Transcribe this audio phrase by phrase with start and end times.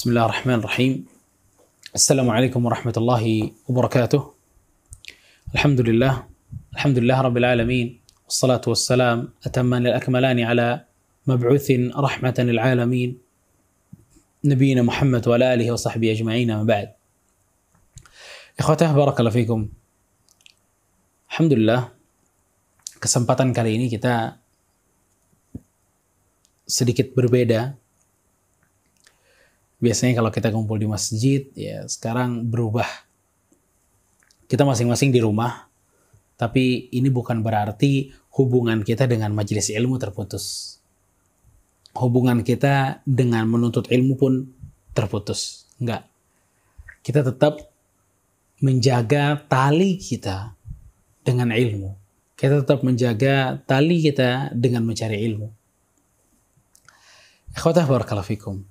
[0.00, 0.92] بسم الله الرحمن الرحيم
[1.92, 3.24] السلام عليكم ورحمة الله
[3.68, 4.20] وبركاته
[5.52, 6.12] الحمد لله
[6.72, 10.88] الحمد لله رب العالمين والصلاة والسلام أتمان الأكملان على
[11.28, 13.10] مبعوث رحمة للعالمين
[14.44, 16.96] نبينا محمد وعلى آله وصحبه أجمعين ما بعد
[18.56, 19.68] Ikhwatah barakallahu fikum.
[21.28, 21.92] Alhamdulillah
[23.04, 24.40] kesempatan kali ini kita
[26.64, 27.79] sedikit berbeda.
[29.80, 32.86] Biasanya kalau kita kumpul di masjid, ya sekarang berubah.
[34.44, 35.70] Kita masing-masing di rumah,
[36.36, 40.76] tapi ini bukan berarti hubungan kita dengan majelis ilmu terputus.
[41.96, 44.46] Hubungan kita dengan menuntut ilmu pun
[44.92, 45.64] terputus.
[45.80, 46.06] Enggak.
[47.00, 47.60] Kita tetap
[48.60, 50.52] menjaga tali kita
[51.24, 51.96] dengan ilmu.
[52.36, 55.48] Kita tetap menjaga tali kita dengan mencari ilmu.
[57.56, 58.69] Ikhwatah barakallahu fikum.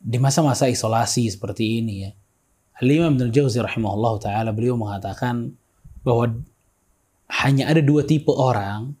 [0.00, 2.10] Di masa-masa isolasi seperti ini ya,
[2.80, 5.52] Al-Imam Ibn Jauzi rahimahullah ta'ala beliau mengatakan
[6.00, 6.40] bahwa
[7.44, 8.96] hanya ada dua tipe orang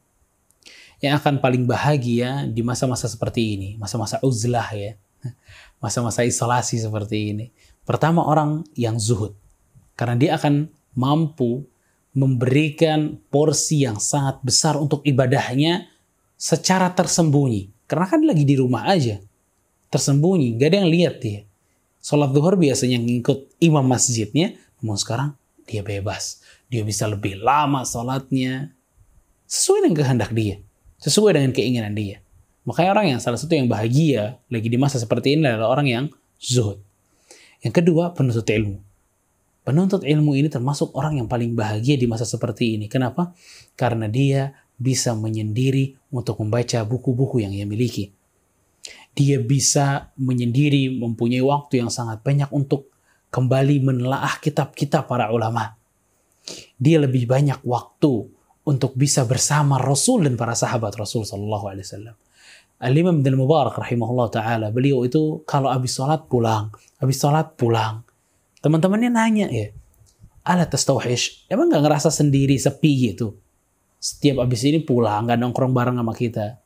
[1.00, 5.00] yang akan paling bahagia di masa-masa seperti ini, masa-masa uzlah ya,
[5.82, 7.46] masa-masa isolasi seperti ini.
[7.88, 9.32] Pertama orang yang zuhud,
[9.96, 11.64] karena dia akan mampu
[12.12, 15.88] memberikan porsi yang sangat besar untuk ibadahnya
[16.34, 17.70] secara tersembunyi.
[17.86, 19.22] Karena kan lagi di rumah aja.
[19.90, 21.40] Tersembunyi, gak ada yang lihat dia.
[22.00, 26.40] Sholat duhur biasanya ngikut imam masjidnya, namun sekarang dia bebas.
[26.70, 28.72] Dia bisa lebih lama sholatnya.
[29.50, 30.62] Sesuai dengan kehendak dia.
[31.02, 32.22] Sesuai dengan keinginan dia.
[32.62, 36.04] Makanya orang yang salah satu yang bahagia lagi di masa seperti ini adalah orang yang
[36.38, 36.78] zuhud.
[37.60, 38.78] Yang kedua, penuntut ilmu
[39.60, 42.88] Penuntut ilmu ini termasuk orang yang paling bahagia di masa seperti ini.
[42.88, 43.36] Kenapa?
[43.76, 48.08] Karena dia bisa menyendiri untuk membaca buku-buku yang ia miliki.
[49.14, 52.88] Dia bisa menyendiri mempunyai waktu yang sangat banyak untuk
[53.30, 55.76] kembali menelaah kitab-kitab para ulama.
[56.80, 58.26] Dia lebih banyak waktu
[58.64, 62.16] untuk bisa bersama Rasul dan para sahabat Rasul Sallallahu Alaihi Wasallam.
[62.80, 68.00] Al-Imam Mubarak rahimahullah ta'ala, beliau itu kalau habis sholat pulang, habis sholat pulang,
[68.60, 69.72] Teman-temannya nanya ya,
[70.44, 73.40] ala tastauhish, emang gak ngerasa sendiri sepi gitu?
[73.96, 76.60] Setiap abis ini pulang, gak nongkrong bareng sama kita.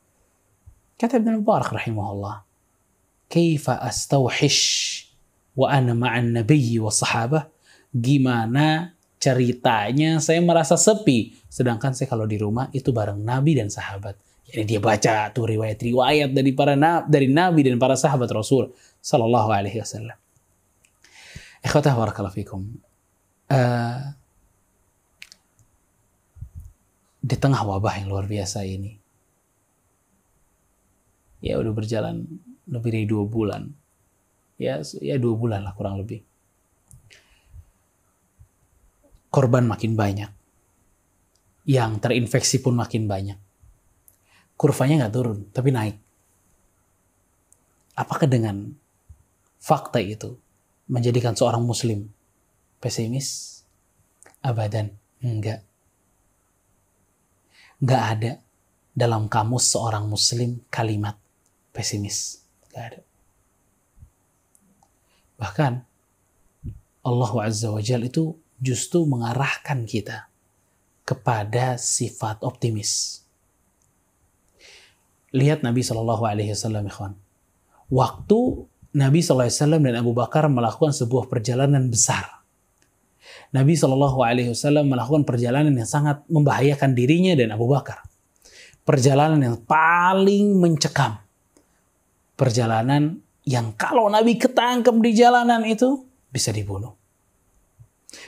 [0.95, 2.47] Ibn Mubarak rahimahullah,
[3.27, 5.03] Kaifa astauhish
[5.57, 7.51] wa ana ma'an nabiyyi wa sahabah?
[7.91, 14.15] Gimana ceritanya saya merasa sepi, sedangkan saya kalau di rumah itu bareng Nabi dan sahabat.
[14.45, 16.77] Jadi dia baca tuh riwayat-riwayat dari para
[17.09, 20.15] dari Nabi dan para sahabat Rasul Sallallahu Alaihi Wasallam.
[21.65, 22.61] Ikhwatah barakallahu fikum.
[23.49, 24.13] Uh,
[27.25, 29.01] di tengah wabah yang luar biasa ini,
[31.45, 32.25] ya udah berjalan
[32.65, 33.69] lebih dari dua bulan,
[34.57, 36.25] ya ya dua bulan lah kurang lebih.
[39.29, 40.31] Korban makin banyak,
[41.69, 43.37] yang terinfeksi pun makin banyak.
[44.57, 46.01] Kurvanya nggak turun, tapi naik.
[47.93, 48.73] Apakah dengan
[49.61, 50.33] fakta itu
[50.89, 52.09] menjadikan seorang muslim
[52.81, 53.61] pesimis?
[54.41, 54.89] Abadan,
[55.21, 55.61] enggak.
[57.77, 58.31] Enggak ada
[58.95, 61.19] dalam kamus seorang muslim kalimat
[61.75, 62.47] pesimis.
[62.71, 63.01] Enggak ada.
[65.35, 65.73] Bahkan
[67.03, 70.31] Allah Azza wa Jal itu justru mengarahkan kita
[71.03, 73.21] kepada sifat optimis.
[75.35, 76.87] Lihat Nabi Shallallahu Alaihi Wasallam,
[77.91, 78.39] Waktu
[78.95, 79.51] Nabi SAW
[79.83, 82.47] dan Abu Bakar melakukan sebuah perjalanan besar.
[83.51, 84.15] Nabi SAW
[84.87, 88.07] melakukan perjalanan yang sangat membahayakan dirinya dan Abu Bakar.
[88.87, 91.24] Perjalanan yang paling mencekam.
[92.35, 96.91] Perjalanan yang kalau Nabi ketangkep di jalanan itu bisa dibunuh.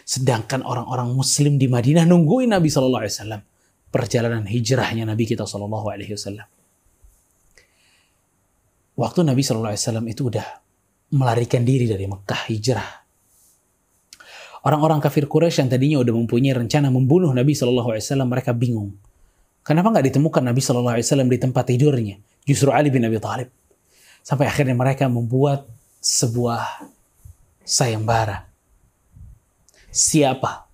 [0.08, 3.44] Sedangkan orang-orang Muslim di Madinah nungguin Nabi SAW.
[3.88, 5.68] Perjalanan hijrahnya Nabi kita SAW
[8.98, 10.46] waktu Nabi Shallallahu Alaihi Wasallam itu udah
[11.14, 12.90] melarikan diri dari Mekah hijrah.
[14.66, 18.98] Orang-orang kafir Quraisy yang tadinya udah mempunyai rencana membunuh Nabi Shallallahu Alaihi Wasallam mereka bingung.
[19.64, 22.20] Kenapa nggak ditemukan Nabi Shallallahu Alaihi Wasallam di tempat tidurnya?
[22.44, 23.48] Justru Ali bin Abi Thalib.
[24.28, 25.72] Sampai akhirnya mereka membuat
[26.04, 26.92] sebuah
[27.64, 28.44] sayembara.
[29.88, 30.68] Siapa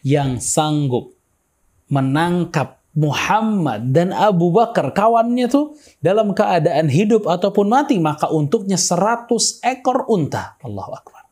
[0.00, 1.12] yang sanggup
[1.92, 9.28] menangkap Muhammad dan Abu Bakar kawannya tuh dalam keadaan hidup ataupun mati maka untuknya 100
[9.60, 10.56] ekor unta.
[10.64, 11.28] Allahu Akbar.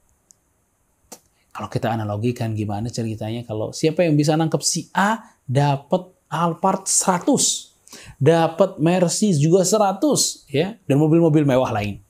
[1.56, 7.69] Kalau kita analogikan gimana ceritanya kalau siapa yang bisa nangkep si A dapat Alphard 100,
[8.18, 12.02] dapat Mercy juga 100 ya dan mobil-mobil mewah lain.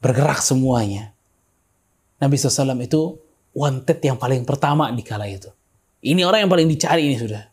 [0.00, 1.12] bergerak semuanya.
[2.20, 3.20] Nabi SAW itu
[3.52, 5.52] wanted yang paling pertama di kala itu.
[6.00, 7.44] Ini orang yang paling dicari ini sudah.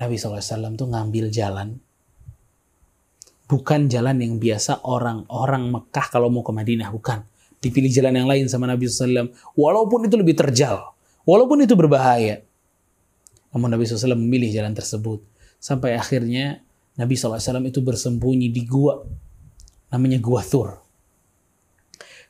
[0.00, 1.76] Nabi SAW tuh ngambil jalan.
[3.48, 6.88] Bukan jalan yang biasa orang-orang Mekah kalau mau ke Madinah.
[6.88, 7.24] Bukan.
[7.60, 9.32] Dipilih jalan yang lain sama Nabi SAW.
[9.56, 10.96] Walaupun itu lebih terjal.
[11.28, 12.47] Walaupun itu berbahaya.
[13.54, 15.24] Namun Nabi SAW memilih jalan tersebut.
[15.58, 16.62] Sampai akhirnya
[16.98, 19.02] Nabi SAW itu bersembunyi di gua.
[19.88, 20.76] Namanya Gua Thur.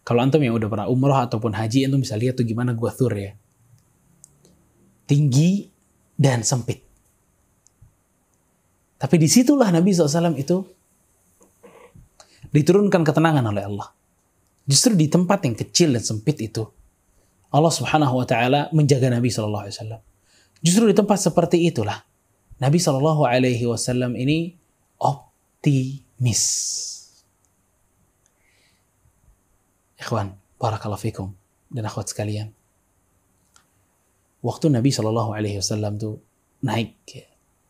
[0.06, 3.12] Kalau antum yang udah pernah umroh ataupun haji, antum bisa lihat tuh gimana Gua Thur
[3.12, 3.34] ya.
[5.08, 5.66] Tinggi
[6.14, 6.84] dan sempit.
[8.98, 10.56] Tapi di situlah Nabi SAW itu
[12.50, 13.88] diturunkan ketenangan oleh Allah.
[14.68, 16.66] Justru di tempat yang kecil dan sempit itu,
[17.48, 20.00] Allah Subhanahu wa taala menjaga Nabi sallallahu alaihi wasallam.
[20.58, 22.02] Justru di tempat seperti itulah
[22.58, 24.58] Nabi sallallahu alaihi wasallam ini
[24.98, 26.44] optimis.
[29.98, 31.34] Ikhwan, barakallahu fikum
[31.70, 32.50] dan akhwat sekalian.
[34.42, 36.22] Waktu Nabi sallallahu alaihi wasallam tuh
[36.62, 36.94] naik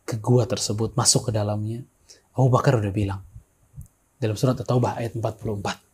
[0.04, 1.84] ke gua tersebut, masuk ke dalamnya,
[2.36, 3.20] Abu Bakar udah bilang
[4.16, 5.87] dalam surat At-Taubah ayat 44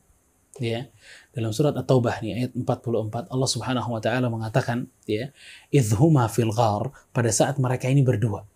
[0.62, 0.86] ya
[1.34, 5.34] dalam surat At-Taubah nih ayat 44 Allah Subhanahu wa taala mengatakan ya
[5.74, 8.46] idhuma fil ghar pada saat mereka ini berdua.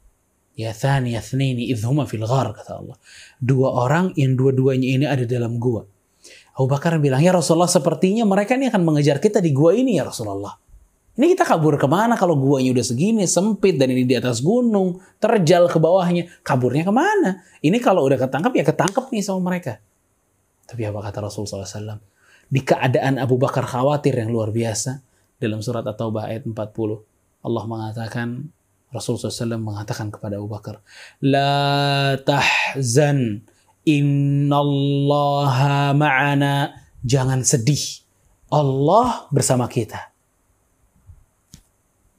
[0.59, 2.97] Ya thani yathnaini idhuma fil ghar kata Allah.
[3.39, 5.87] Dua orang yang dua-duanya ini ada dalam gua.
[6.59, 10.07] Abu Bakar bilang ya Rasulullah sepertinya mereka ini akan mengejar kita di gua ini ya
[10.07, 10.55] Rasulullah.
[11.19, 15.03] Ini kita kabur ke mana kalau guanya udah segini sempit dan ini di atas gunung
[15.19, 16.31] terjal ke bawahnya.
[16.47, 17.43] Kaburnya ke mana?
[17.59, 19.83] Ini kalau udah ketangkap ya ketangkep nih sama mereka
[20.69, 21.97] tapi apa kata Rasulullah SAW?
[22.53, 25.01] Di keadaan Abu Bakar khawatir yang luar biasa,
[25.41, 26.53] dalam surat At-Taubah ayat 40,
[27.41, 28.53] Allah mengatakan,
[28.93, 30.85] Rasulullah SAW mengatakan kepada Abu Bakar,
[31.25, 33.49] La tahzan,
[33.89, 38.05] innallaha ma'ana, jangan sedih.
[38.53, 40.13] Allah bersama kita.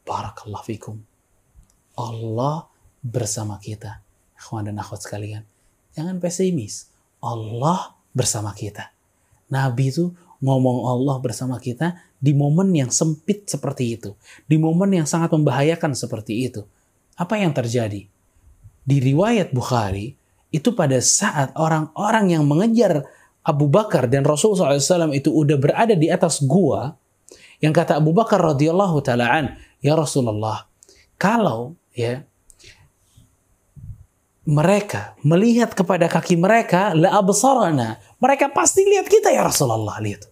[0.09, 0.97] Barakallah fikum.
[1.93, 2.65] Allah
[3.05, 4.01] bersama kita.
[4.33, 5.45] Ikhwan dan akhwat sekalian.
[5.93, 6.89] Jangan pesimis.
[7.21, 8.91] Allah bersama kita.
[9.49, 14.15] Nabi itu ngomong Allah bersama kita di momen yang sempit seperti itu.
[14.47, 16.63] Di momen yang sangat membahayakan seperti itu.
[17.19, 18.07] Apa yang terjadi?
[18.83, 20.15] Di riwayat Bukhari,
[20.49, 23.05] itu pada saat orang-orang yang mengejar
[23.45, 26.97] Abu Bakar dan Rasulullah SAW itu udah berada di atas gua,
[27.59, 30.65] yang kata Abu Bakar radhiyallahu taalaan, ya Rasulullah,
[31.19, 32.23] kalau ya
[34.49, 38.01] mereka melihat kepada kaki mereka la absarana.
[38.17, 40.25] Mereka pasti lihat kita ya Rasulullah lihat.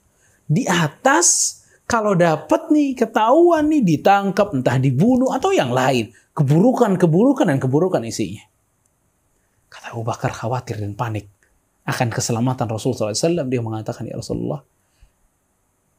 [0.49, 6.09] Di atas kalau dapat nih ketahuan nih ditangkap entah dibunuh atau yang lain.
[6.33, 8.41] Keburukan keburukan dan keburukan isinya.
[9.69, 11.29] Kata Abu Bakar khawatir dan panik
[11.85, 14.59] akan keselamatan Rasulullah SAW dia mengatakan ya Rasulullah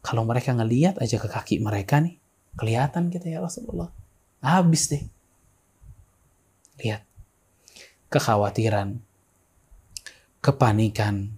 [0.05, 2.21] kalau mereka ngelihat aja ke kaki mereka nih
[2.59, 3.89] kelihatan kita ya Rasulullah.
[4.43, 5.03] Habis deh.
[6.79, 7.08] Lihat
[8.09, 9.01] kekhawatiran,
[10.41, 11.37] kepanikan.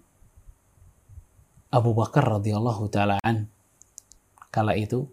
[1.71, 3.47] Abu Bakar radhiyallahu taalaan
[4.51, 5.07] kala itu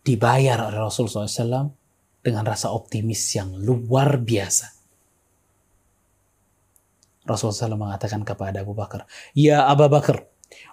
[0.00, 1.68] dibayar oleh Rasul SAW
[2.24, 4.72] dengan rasa optimis yang luar biasa.
[7.28, 9.04] Rasulullah SAW mengatakan kepada Abu Bakar,
[9.36, 10.24] Ya Abu Bakar,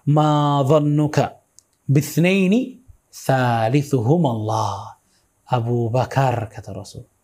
[0.08, 1.44] ma dhannuka
[1.84, 2.80] bithnaini
[3.12, 4.96] thalithuhum Allah.
[5.52, 7.17] Abu Bakar, kata Rasul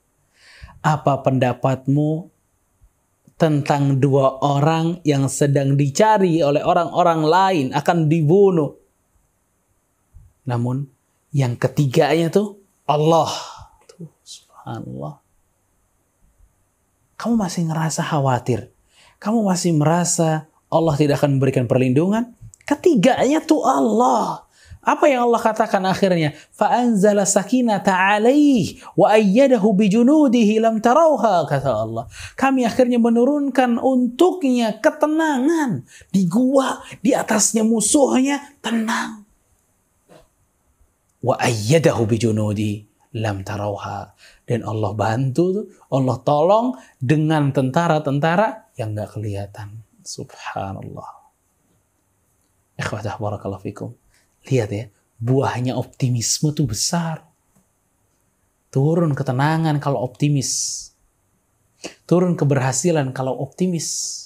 [0.84, 2.28] apa pendapatmu
[3.40, 8.76] tentang dua orang yang sedang dicari oleh orang-orang lain akan dibunuh?
[10.44, 10.86] Namun
[11.32, 13.32] yang ketiganya tuh Allah.
[13.88, 15.24] Tuh, subhanallah.
[17.16, 18.68] Kamu masih ngerasa khawatir.
[19.24, 22.36] Kamu masih merasa Allah tidak akan memberikan perlindungan.
[22.68, 24.44] Ketiganya tuh Allah.
[24.84, 26.36] Apa yang Allah katakan akhirnya?
[26.52, 32.04] Fa'anzala sakinata alaih wa ayyadahu bijunudihi lam tarauha kata Allah.
[32.36, 39.24] Kami akhirnya menurunkan untuknya ketenangan di gua, di atasnya musuhnya tenang.
[41.24, 42.84] Wa ayyadahu bijunudi
[43.16, 44.12] lam tarauha.
[44.44, 49.80] Dan Allah bantu, Allah tolong dengan tentara-tentara yang nggak kelihatan.
[50.04, 51.24] Subhanallah.
[52.76, 54.03] Ikhwatah barakallahu fikum.
[54.48, 54.86] Lihat ya,
[55.24, 57.24] buahnya optimisme tuh besar.
[58.74, 60.92] Turun ketenangan kalau optimis.
[62.04, 64.20] Turun keberhasilan kalau optimis.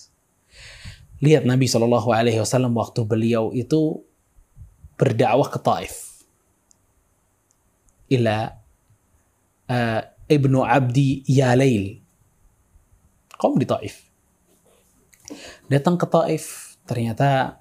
[1.22, 4.06] Lihat Nabi Shallallahu Alaihi Wasallam waktu beliau itu
[4.98, 6.26] berdakwah ke Taif.
[8.08, 8.56] Ila
[9.70, 12.02] uh, ibnu Abdi Yalail.
[13.38, 14.08] Kaum di Taif.
[15.68, 17.60] Datang ke Taif, ternyata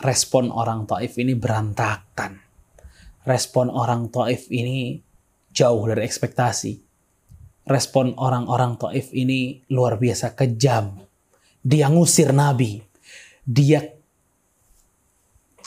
[0.00, 2.40] respon orang Taif ini berantakan.
[3.28, 4.96] Respon orang Taif ini
[5.52, 6.72] jauh dari ekspektasi.
[7.68, 11.04] Respon orang-orang Taif ini luar biasa kejam.
[11.60, 12.80] Dia ngusir Nabi.
[13.44, 13.84] Dia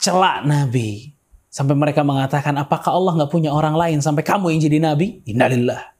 [0.02, 1.14] celak Nabi.
[1.54, 5.22] Sampai mereka mengatakan, apakah Allah nggak punya orang lain sampai kamu yang jadi Nabi?
[5.30, 5.94] Innalillah.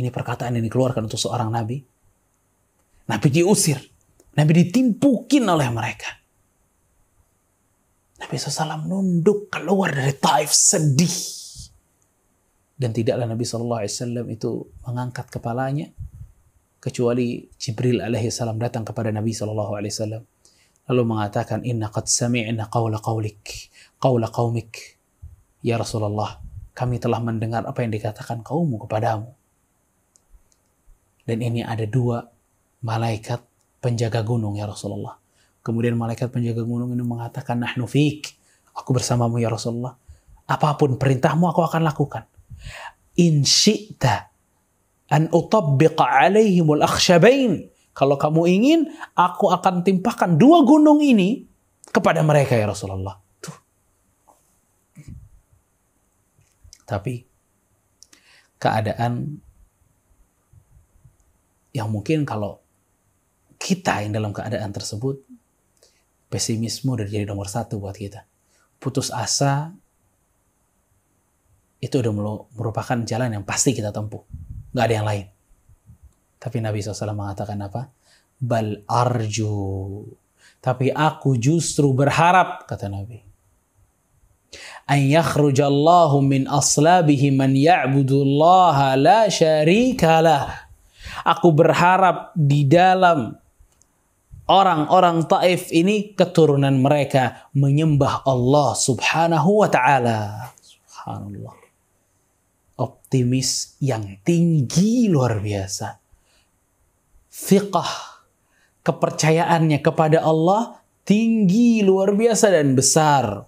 [0.00, 1.84] Ini perkataan yang dikeluarkan untuk seorang Nabi.
[3.04, 3.76] Nabi diusir.
[4.32, 6.19] Nabi ditimpukin oleh mereka.
[8.20, 11.16] Nabi SAW nunduk keluar dari Taif sedih.
[12.76, 13.84] Dan tidaklah Nabi SAW
[14.28, 15.88] itu mengangkat kepalanya.
[16.80, 20.24] Kecuali Jibril alaihissalam datang kepada Nabi SAW.
[20.88, 23.68] Lalu mengatakan, Inna qad sami'na qawla qawlik
[24.00, 24.96] qaula qaumik.
[25.60, 26.40] Ya Rasulullah,
[26.72, 29.28] kami telah mendengar apa yang dikatakan kaummu kepadamu.
[31.28, 32.24] Dan ini ada dua
[32.80, 33.44] malaikat
[33.84, 35.20] penjaga gunung ya Rasulullah.
[35.60, 38.32] Kemudian malaikat penjaga gunung ini mengatakan, Nahnu fik.
[38.72, 39.92] Aku bersamamu ya Rasulullah.
[40.48, 42.24] Apa pun perintahmu aku akan lakukan.
[43.20, 44.32] In syi'ta
[45.12, 47.68] an utabbiqa alaihimul akhsyabain.
[47.92, 48.80] Kalau kamu ingin,
[49.12, 51.44] aku akan timpahkan dua gunung ini
[51.90, 53.18] kepada mereka ya Rasulullah.
[56.90, 57.22] Tapi
[58.58, 59.38] keadaan
[61.70, 62.58] yang mungkin kalau
[63.62, 65.22] kita yang dalam keadaan tersebut
[66.30, 68.24] pesimisme udah jadi nomor satu buat kita.
[68.80, 69.74] Putus asa
[71.82, 72.12] itu udah
[72.54, 74.22] merupakan jalan yang pasti kita tempuh.
[74.72, 75.26] Gak ada yang lain.
[76.40, 77.90] Tapi Nabi SAW mengatakan apa?
[78.40, 80.06] Bal arju.
[80.62, 83.30] Tapi aku justru berharap, kata Nabi
[84.90, 90.66] an yakhrujallahu min aslabihi man ya'budullaha la syarikalah.
[91.22, 93.38] Aku berharap di dalam
[94.50, 100.50] orang-orang Taif ini keturunan mereka menyembah Allah Subhanahu wa taala.
[100.58, 101.54] Subhanallah.
[102.82, 106.02] Optimis yang tinggi luar biasa.
[107.30, 107.92] Fiqah
[108.82, 113.46] kepercayaannya kepada Allah tinggi luar biasa dan besar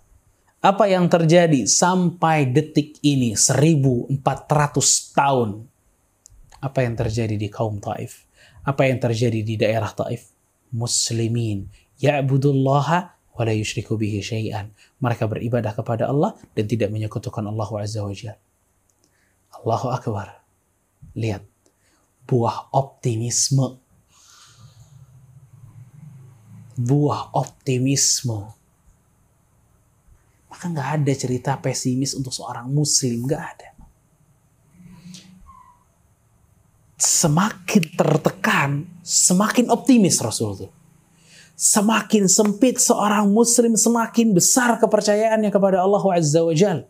[0.63, 4.15] apa yang terjadi sampai detik ini 1400
[5.11, 5.67] tahun?
[6.63, 8.23] Apa yang terjadi di kaum Taif?
[8.63, 10.31] Apa yang terjadi di daerah Taif?
[10.73, 11.69] Muslimin
[12.01, 14.73] ya'budullaha wa la yushriku bihi syai'an.
[14.99, 18.13] Mereka beribadah kepada Allah dan tidak menyekutukan Allah Azza wa.
[19.63, 20.41] Allahu Akbar.
[21.13, 21.45] Lihat
[22.25, 23.77] buah optimisme.
[26.73, 28.63] Buah optimisme
[30.63, 33.72] maka nggak ada cerita pesimis untuk seorang muslim, nggak ada.
[37.03, 40.69] Semakin tertekan, semakin optimis Rasul itu.
[41.59, 46.87] Semakin sempit seorang muslim, semakin besar kepercayaannya kepada Allah Azza wa Jal.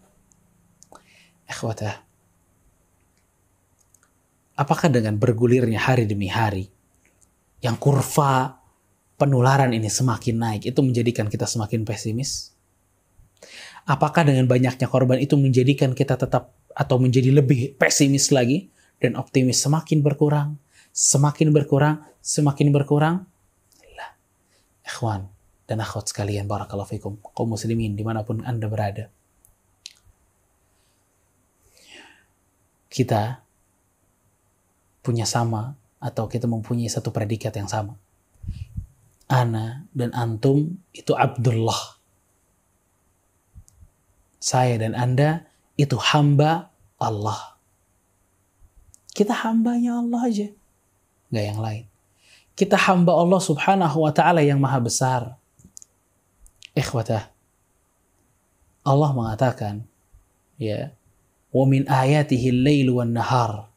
[1.49, 2.05] Ikhwata,
[4.53, 6.69] apakah dengan bergulirnya hari demi hari,
[7.65, 8.61] yang kurva
[9.17, 12.53] penularan ini semakin naik, itu menjadikan kita semakin pesimis?
[13.89, 18.69] Apakah dengan banyaknya korban itu menjadikan kita tetap atau menjadi lebih pesimis lagi
[19.03, 20.63] dan optimis semakin berkurang,
[20.95, 23.27] semakin berkurang, semakin berkurang?
[23.99, 24.11] Lah.
[24.87, 25.27] Ikhwan
[25.67, 29.11] dan akhwat sekalian, barakallahu fikum, kaum muslimin di mana pun Anda berada.
[32.87, 33.43] Kita
[35.03, 37.99] punya sama atau kita mempunyai satu predikat yang sama.
[39.27, 41.99] Ana dan antum itu Abdullah
[44.43, 45.47] saya dan Anda
[45.79, 47.52] itu hamba Allah.
[49.13, 50.49] Kita hambanya Allah aja.
[51.29, 51.85] Nggak yang lain.
[52.53, 55.37] Kita hamba Allah subhanahu wa ta'ala yang maha besar.
[56.77, 57.33] Ikhwatah.
[58.83, 59.85] Allah mengatakan,
[60.61, 60.93] ya,
[61.53, 63.69] wa min ayatihi al-lail wan nahar.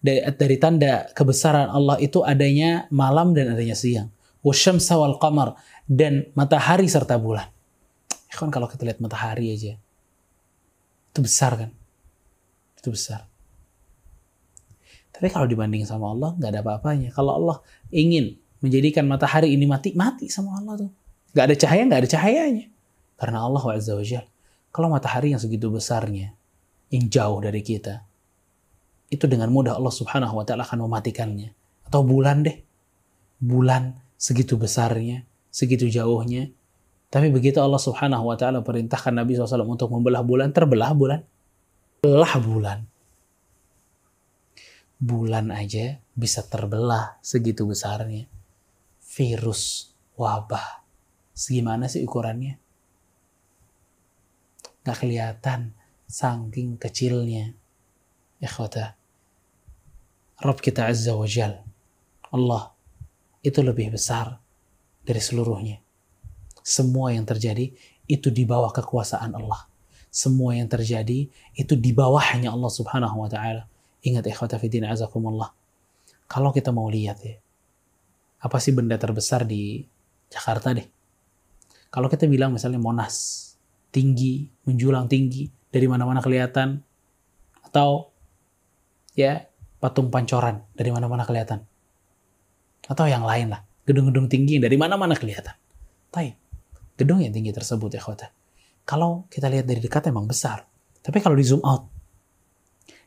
[0.00, 4.08] Dari, dari tanda kebesaran Allah itu adanya malam dan adanya siang.
[4.40, 7.48] Wasyamsa wal qamar dan matahari serta bulan.
[8.32, 9.76] Ikhwan kalau kita lihat matahari aja,
[11.12, 11.70] itu besar kan?
[12.80, 13.29] Itu besar.
[15.20, 17.12] Tapi kalau dibanding sama Allah, nggak ada apa-apanya.
[17.12, 17.60] Kalau Allah
[17.92, 20.90] ingin menjadikan matahari ini mati, mati sama Allah tuh.
[21.36, 22.64] Nggak ada cahaya, nggak ada cahayanya.
[23.20, 24.04] Karena Allah Azza wa
[24.72, 26.32] Kalau matahari yang segitu besarnya,
[26.88, 28.00] yang jauh dari kita,
[29.12, 31.52] itu dengan mudah Allah Subhanahu wa taala akan mematikannya.
[31.84, 32.56] Atau bulan deh.
[33.36, 36.48] Bulan segitu besarnya, segitu jauhnya,
[37.10, 41.20] tapi begitu Allah Subhanahu wa taala perintahkan Nabi SAW untuk membelah bulan, terbelah bulan.
[42.06, 42.78] Belah bulan.
[45.00, 48.28] Bulan aja bisa terbelah segitu besarnya.
[49.10, 50.86] virus, wabah.
[51.34, 52.60] Segimana sih ukurannya?
[54.86, 55.74] Gak kelihatan
[56.06, 57.50] saking kecilnya.
[58.38, 58.94] Ikhwata.
[60.40, 61.58] Rob kita Azza wa Jal.
[62.30, 62.70] Allah
[63.42, 64.38] itu lebih besar
[65.02, 65.82] dari seluruhnya.
[66.62, 67.72] Semua yang terjadi
[68.06, 69.64] itu di bawah kekuasaan Allah.
[70.10, 73.64] Semua yang terjadi itu di bawah hanya Allah Subhanahu wa taala.
[74.00, 75.52] Ingat ikhwata fiddin azakumullah.
[76.30, 77.36] Kalau kita mau lihat ya,
[78.40, 79.84] apa sih benda terbesar di
[80.30, 80.86] Jakarta deh?
[81.90, 83.50] Kalau kita bilang misalnya Monas,
[83.90, 86.78] tinggi, menjulang tinggi, dari mana-mana kelihatan,
[87.66, 88.14] atau
[89.18, 89.42] ya
[89.82, 91.66] patung pancoran dari mana-mana kelihatan,
[92.86, 95.52] atau yang lain lah, gedung-gedung tinggi dari mana-mana kelihatan.
[96.14, 96.30] Tapi
[96.94, 98.30] gedung yang tinggi tersebut ya kota.
[98.86, 100.62] Kalau kita lihat dari dekat emang besar,
[101.02, 101.90] tapi kalau di zoom out,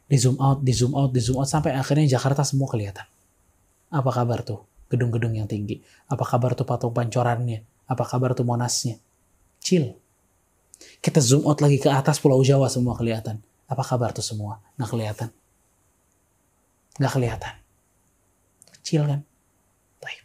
[0.07, 3.07] di zoom out, di zoom out, di zoom out sampai akhirnya Jakarta semua kelihatan.
[3.93, 5.81] Apa kabar tuh gedung-gedung yang tinggi?
[6.10, 7.63] Apa kabar tuh patung pancorannya?
[7.88, 9.00] Apa kabar tuh monasnya?
[9.63, 9.95] Chill.
[11.00, 13.39] Kita zoom out lagi ke atas Pulau Jawa semua kelihatan.
[13.69, 14.60] Apa kabar tuh semua?
[14.75, 15.29] Nggak kelihatan.
[17.00, 17.53] Nggak kelihatan.
[18.83, 19.24] Chill kan?
[20.03, 20.22] Baik.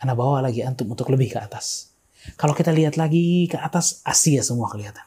[0.00, 1.92] Anda bawa lagi antum untuk lebih ke atas.
[2.34, 5.04] Kalau kita lihat lagi ke atas, Asia semua kelihatan.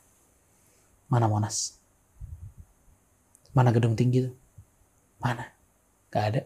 [1.11, 1.80] Mana Monas?
[3.51, 4.33] Mana gedung tinggi tuh?
[5.19, 5.45] Mana?
[6.11, 6.41] Gak ada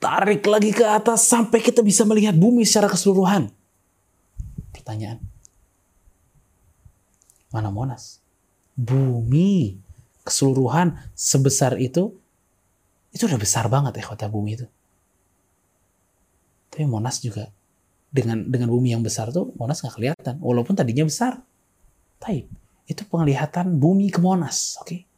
[0.00, 3.52] tarik lagi ke atas sampai kita bisa melihat bumi secara keseluruhan.
[4.72, 5.20] Pertanyaan.
[7.52, 8.24] Mana Monas?
[8.74, 9.76] Bumi
[10.24, 12.16] keseluruhan sebesar itu
[13.12, 14.66] itu udah besar banget ya kota bumi itu.
[16.72, 17.52] Tapi Monas juga
[18.08, 21.44] dengan dengan bumi yang besar tuh Monas nggak kelihatan walaupun tadinya besar.
[22.16, 22.48] Tapi
[22.88, 24.88] itu penglihatan bumi ke Monas, oke?
[24.88, 25.09] Okay?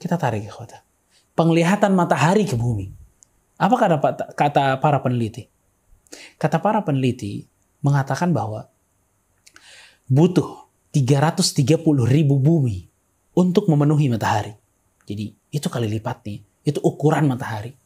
[0.00, 0.80] Kita tarik kota.
[1.36, 3.00] Penglihatan matahari ke bumi
[3.60, 3.96] apa kata,
[4.32, 5.44] kata para peneliti?
[6.40, 7.44] Kata para peneliti
[7.84, 8.72] mengatakan bahwa
[10.08, 10.64] butuh
[10.96, 11.76] 330
[12.08, 12.88] ribu bumi
[13.36, 14.56] untuk memenuhi matahari.
[15.04, 17.76] Jadi itu kali lipat nih, itu ukuran matahari.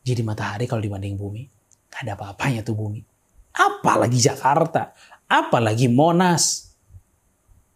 [0.00, 1.44] Jadi matahari kalau dibanding bumi,
[1.92, 3.04] gak ada apa-apanya tuh bumi.
[3.52, 4.96] Apalagi Jakarta,
[5.28, 6.72] apalagi Monas,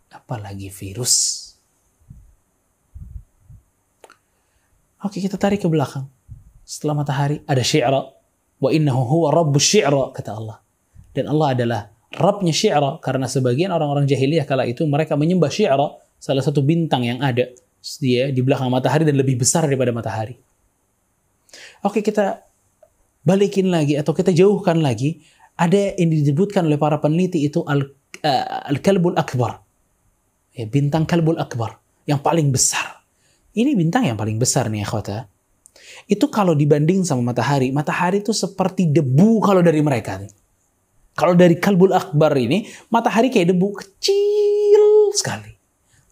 [0.08, 1.44] apalagi virus.
[4.98, 6.10] Oke kita tarik ke belakang.
[6.66, 8.02] Setelah matahari ada syi'ra.
[8.58, 10.58] Wa innahu huwa rabbus syi'ra kata Allah.
[11.14, 16.42] Dan Allah adalah Rabbnya syi'ra karena sebagian orang-orang jahiliyah kala itu mereka menyembah syi'ra salah
[16.42, 17.52] satu bintang yang ada
[18.00, 20.34] dia di belakang matahari dan lebih besar daripada matahari.
[21.84, 22.42] Oke kita
[23.22, 25.20] balikin lagi atau kita jauhkan lagi.
[25.58, 27.82] Ada yang disebutkan oleh para peneliti itu uh,
[28.70, 29.62] al-kalbul akbar.
[30.54, 32.97] Ya, bintang kalbul akbar yang paling besar
[33.56, 35.28] ini bintang yang paling besar nih akhwata
[36.08, 40.20] itu kalau dibanding sama matahari, matahari itu seperti debu kalau dari mereka.
[41.18, 45.52] Kalau dari kalbul akbar ini, matahari kayak debu kecil sekali.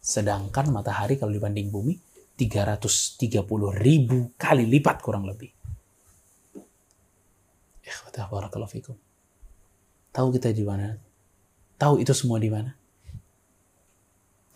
[0.03, 1.95] Sedangkan matahari kalau dibanding bumi,
[2.37, 3.47] 330
[3.79, 5.49] ribu kali lipat kurang lebih.
[8.67, 8.99] Fikum.
[10.11, 10.99] Tahu kita di mana?
[11.79, 12.75] Tahu itu semua di mana?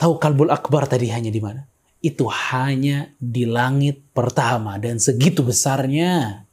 [0.00, 1.69] Tahu kalbul akbar tadi hanya di mana?
[2.00, 6.44] Itu hanya di langit pertama dan segitu besarnya.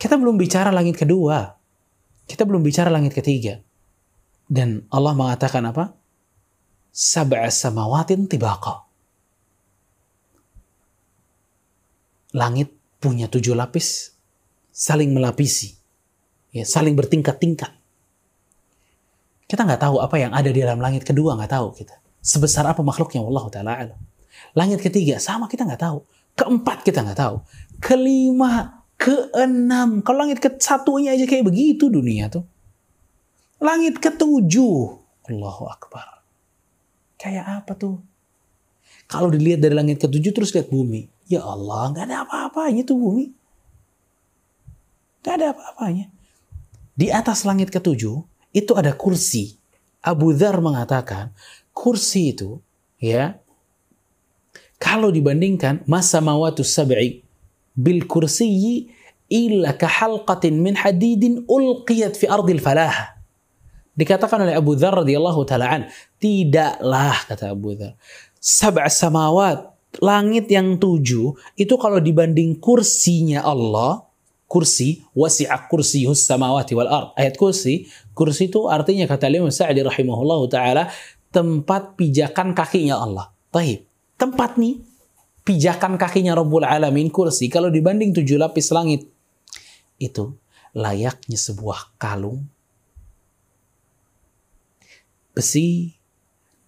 [0.00, 1.52] Kita belum bicara langit kedua.
[2.24, 3.60] Kita belum bicara langit ketiga.
[4.48, 5.92] Dan Allah mengatakan apa?
[6.90, 8.88] Sab'a samawatin tibaqa.
[12.32, 14.16] Langit punya tujuh lapis,
[14.72, 15.76] saling melapisi.
[16.56, 17.70] Ya, saling bertingkat-tingkat.
[19.44, 22.00] Kita nggak tahu apa yang ada di dalam langit kedua, nggak tahu kita.
[22.20, 24.00] Sebesar apa makhluknya Allah Ta'ala alam.
[24.52, 25.98] Langit ketiga sama kita nggak tahu.
[26.36, 27.36] Keempat kita nggak tahu.
[27.80, 30.04] Kelima, keenam.
[30.04, 32.44] Kalau langit ke satunya aja kayak begitu dunia tuh.
[33.60, 34.78] Langit ketujuh.
[35.32, 36.24] Allahu Akbar.
[37.20, 38.00] Kayak apa tuh?
[39.10, 41.08] Kalau dilihat dari langit ketujuh terus lihat bumi.
[41.30, 43.30] Ya Allah, nggak ada apa-apanya tuh bumi.
[45.22, 46.06] Nggak ada apa-apanya.
[46.96, 49.54] Di atas langit ketujuh, itu ada kursi.
[50.00, 51.30] Abu Dhar mengatakan,
[51.80, 52.60] kursi itu
[53.00, 53.40] ya
[54.76, 57.24] kalau dibandingkan masa mawatu sab'i
[57.72, 58.92] bil kursiyi
[59.32, 63.16] illa kahalqatin min hadidin ulqiyat fi ardil falah.
[63.94, 67.96] Dikatakan oleh Abu Dhar radhiyallahu taala tidaklah kata Abu Dhar
[68.40, 69.68] sab'a samawat
[70.00, 74.08] langit yang tujuh itu kalau dibanding kursinya Allah
[74.50, 80.50] kursi wasi'a kursiyus samawati wal ard ayat kursi kursi itu artinya kata Imam Sa'di rahimahullahu
[80.50, 80.90] taala
[81.30, 83.30] tempat pijakan kakinya Allah.
[83.50, 83.86] Taib.
[84.20, 84.78] Tempat nih
[85.46, 89.08] pijakan kakinya Rabbul Alamin kursi kalau dibanding tujuh lapis langit
[89.96, 90.36] itu
[90.76, 92.46] layaknya sebuah kalung
[95.34, 95.96] besi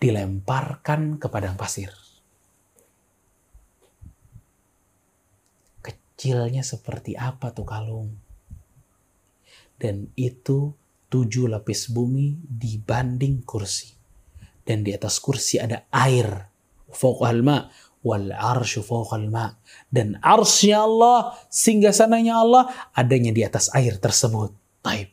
[0.02, 1.94] dilemparkan ke padang pasir.
[5.82, 8.10] Kecilnya seperti apa tuh kalung?
[9.78, 10.74] Dan itu
[11.10, 14.01] tujuh lapis bumi dibanding kursi.
[14.62, 16.48] Dan di atas kursi ada air.
[16.92, 17.42] Fauqal
[18.02, 19.30] wal arsyu fauqal.
[19.90, 24.54] Dan arsnya Allah, singgah sananya Allah adanya di atas air tersebut.
[24.82, 25.12] Taib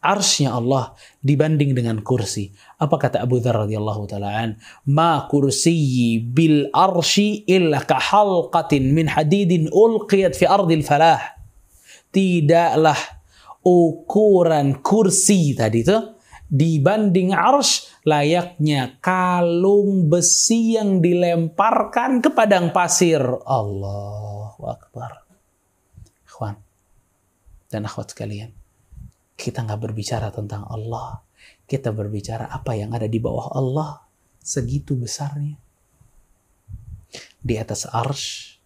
[0.00, 2.50] arsnya Allah dibanding dengan kursi.
[2.80, 4.56] Apa kata Abu Dhar radhiyallahu taala an?
[4.88, 11.20] Ma kursiyi bil arsy illa ka halqatin min hadidin ulqiyat fi ardil falah.
[12.10, 12.98] Tidaklah
[13.62, 15.94] ukuran kursi tadi itu
[16.50, 23.20] dibanding ars layaknya kalung besi yang dilemparkan ke padang pasir.
[23.44, 25.26] Allahu Akbar.
[26.24, 26.56] Ikhwan
[27.70, 28.50] dan akhwat sekalian
[29.40, 31.24] kita nggak berbicara tentang Allah.
[31.64, 34.04] Kita berbicara apa yang ada di bawah Allah.
[34.36, 35.56] Segitu besarnya.
[37.40, 38.60] Di atas arsh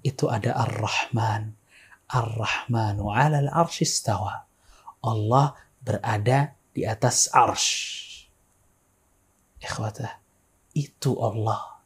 [0.00, 1.52] itu ada Ar-Rahman.
[2.08, 4.48] Ar-Rahmanu ala al-arsh istawa.
[5.04, 5.52] Allah
[5.84, 7.68] berada di atas arsh.
[9.64, 10.20] Ikhwatah,
[10.76, 11.80] itu Allah.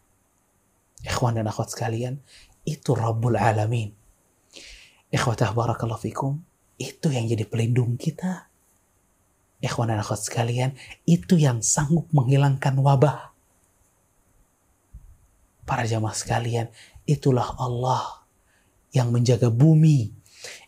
[1.06, 2.18] Ikhwan dan akhwat sekalian,
[2.66, 3.94] itu Rabbul Alamin.
[5.14, 6.42] Ikhwatah barakallahu fikum
[6.78, 8.50] itu yang jadi pelindung kita.
[9.58, 10.74] Ikhwan dan akhwat sekalian,
[11.06, 13.34] itu yang sanggup menghilangkan wabah.
[15.66, 16.70] Para jamaah sekalian,
[17.06, 18.26] itulah Allah
[18.94, 20.14] yang menjaga bumi.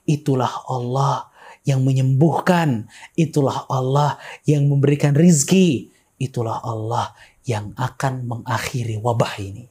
[0.04, 1.30] Itulah Allah
[1.62, 2.90] yang menyembuhkan.
[3.14, 5.89] Itulah Allah yang memberikan rizki.
[6.20, 7.16] Itulah Allah
[7.48, 9.64] yang akan mengakhiri wabah ini.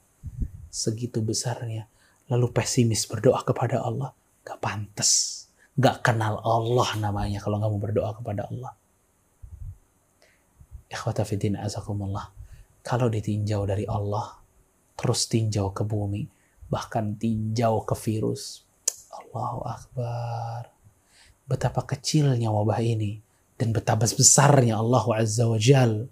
[0.74, 1.86] Segitu besarnya.
[2.26, 4.12] Lalu pesimis berdoa kepada Allah.
[4.42, 5.40] Gak pantas
[5.80, 8.76] Gak kenal Allah namanya kalau nggak mau berdoa kepada Allah.
[10.92, 12.36] Ikhwata fiddin azakumullah.
[12.84, 14.44] Kalau ditinjau dari Allah,
[15.00, 16.28] terus tinjau ke bumi,
[16.68, 18.68] bahkan tinjau ke virus.
[19.08, 20.68] Allahu Akbar.
[21.48, 23.24] Betapa kecilnya wabah ini
[23.56, 26.12] dan betapa besarnya Allah Azza wa Jalla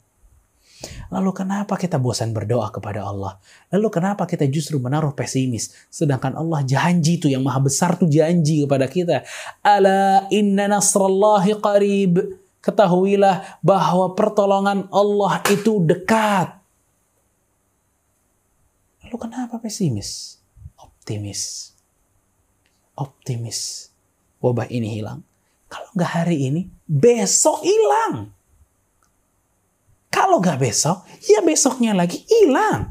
[1.09, 3.41] Lalu kenapa kita bosan berdoa kepada Allah?
[3.73, 5.73] Lalu kenapa kita justru menaruh pesimis?
[5.89, 9.25] Sedangkan Allah janji itu yang maha besar tuh janji kepada kita.
[9.65, 12.13] Ala inna nasrallahi qarib.
[12.61, 16.59] Ketahuilah bahwa pertolongan Allah itu dekat.
[19.07, 20.35] Lalu kenapa pesimis?
[20.75, 21.71] Optimis.
[22.99, 23.87] Optimis.
[24.43, 25.23] Wabah ini hilang.
[25.71, 28.36] Kalau nggak hari ini, besok hilang.
[30.17, 32.89] Kalau nggak besok, ya besoknya lagi hilang.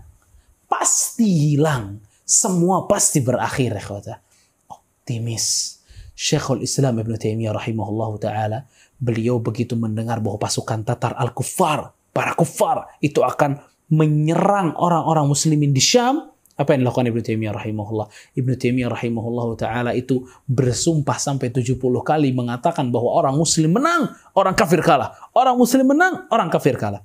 [0.70, 1.98] Pasti hilang.
[2.22, 4.22] Semua pasti berakhir ya.
[4.70, 5.74] Optimis.
[6.14, 8.58] Syekhul Islam Ibn Taimiyah rahimahullah ta'ala.
[9.02, 13.58] Beliau begitu mendengar bahwa pasukan Tatar Al-Kuffar, para kufar, itu akan
[13.90, 16.30] menyerang orang-orang muslimin di Syam.
[16.54, 18.06] Apa yang dilakukan Ibn Taimiyah rahimahullah?
[18.38, 21.74] Ibn Taimiyah rahimahullah ta'ala itu bersumpah sampai 70
[22.06, 25.10] kali mengatakan bahwa orang muslim menang, orang kafir kalah.
[25.34, 27.02] Orang muslim menang, orang kafir kalah.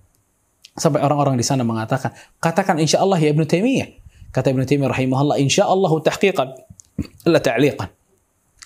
[0.71, 3.89] Sampai orang-orang di sana mengatakan, katakan insya Allah ya Ibn Taimiyah.
[4.31, 6.47] Kata Ibn Taimiyah rahimahullah, insya Allah tahqiqan,
[7.27, 7.89] la ta'liqan.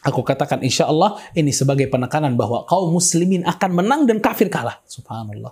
[0.05, 4.77] Aku katakan insya Allah ini sebagai penekanan bahwa kaum muslimin akan menang dan kafir kalah.
[4.85, 5.49] Subhanallah.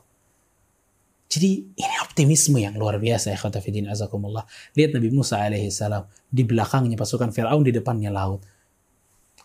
[1.26, 4.46] Jadi ini optimisme yang luar biasa ya kata Fidin azakumullah.
[4.78, 8.46] Lihat Nabi Musa alaihissalam di belakangnya pasukan Fir'aun di depannya laut.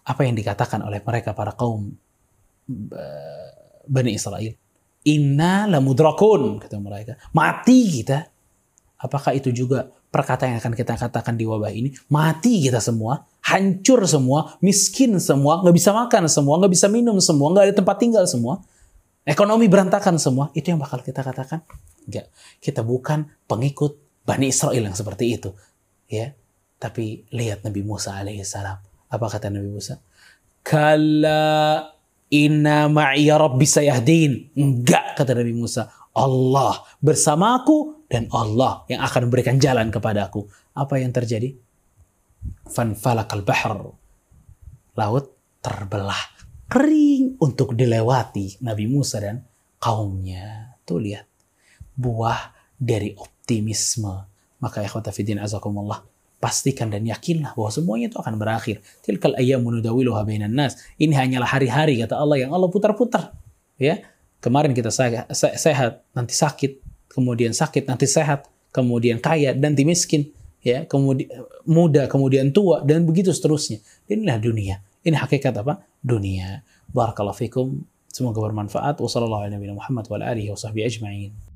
[0.05, 1.89] Apa yang dikatakan oleh mereka para kaum
[2.69, 3.49] uh,
[3.89, 4.53] Bani Israel.
[5.09, 7.17] Inna lamudrakun, kata mereka.
[7.33, 8.29] Mati kita.
[8.99, 11.95] Apakah itu juga perkataan yang akan kita katakan di wabah ini?
[12.13, 17.55] Mati kita semua, hancur semua, miskin semua, nggak bisa makan semua, nggak bisa minum semua,
[17.55, 18.61] nggak ada tempat tinggal semua.
[19.29, 20.49] Ekonomi berantakan semua.
[20.57, 21.61] Itu yang bakal kita katakan?
[22.09, 22.33] Enggak.
[22.65, 25.53] Kita bukan pengikut Bani Israel yang seperti itu.
[26.09, 26.33] Ya.
[26.81, 28.81] Tapi lihat Nabi Musa alaihissalam.
[29.13, 30.01] Apa kata Nabi Musa?
[30.65, 31.98] Kala
[32.29, 34.53] Inna ma'iya rabbi sayahdin.
[34.53, 35.89] Enggak, kata Nabi Musa.
[36.13, 40.45] Allah bersamaku dan Allah yang akan memberikan jalan kepadaku.
[40.77, 41.57] Apa yang terjadi?
[42.69, 43.95] Fanfalakal bahr.
[44.99, 45.27] Laut
[45.65, 46.37] terbelah.
[46.69, 49.41] Kering untuk dilewati Nabi Musa dan
[49.81, 50.77] kaumnya.
[50.85, 51.25] Tuh lihat.
[51.97, 54.29] Buah dari optimisme.
[54.59, 58.79] Maka ikhwata fidin azakumullah pastikan dan yakinlah bahwa semuanya itu akan berakhir.
[59.03, 60.79] Tilkal ayyamu nudawiluha bainan nas.
[60.99, 63.35] Ini hanyalah hari-hari kata Allah yang Allah putar-putar.
[63.79, 64.07] Ya.
[64.39, 66.79] Kemarin kita sehat, nanti sakit,
[67.11, 70.31] kemudian sakit, nanti sehat, kemudian kaya, dan nanti miskin,
[70.63, 71.27] ya, kemudian
[71.67, 73.83] muda, kemudian tua dan begitu seterusnya.
[74.07, 74.79] Inilah dunia.
[75.03, 75.83] Ini hakikat apa?
[75.99, 76.63] Dunia.
[76.95, 77.83] Barakallahu fikum.
[78.15, 79.03] Semoga bermanfaat.
[79.03, 81.48] Wassalamualaikum warahmatullahi wabarakatuh.